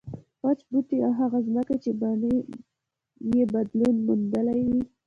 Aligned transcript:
وچ 0.45 0.59
بوټي 0.69 0.97
او 1.05 1.11
هغه 1.21 1.37
ځمکې 1.47 1.75
چې 1.83 1.91
بڼې 2.01 2.35
یې 3.33 3.43
بدلون 3.53 3.95
موندلی 4.05 4.61
وي. 4.71 4.81